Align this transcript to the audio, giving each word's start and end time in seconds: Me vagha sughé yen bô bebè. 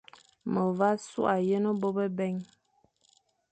Me 0.51 0.63
vagha 0.77 1.01
sughé 1.07 1.35
yen 1.49 1.65
bô 1.81 1.89
bebè. 1.97 2.27